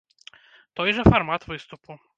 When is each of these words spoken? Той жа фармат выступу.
Той 0.79 0.95
жа 0.99 1.07
фармат 1.11 1.49
выступу. 1.53 2.03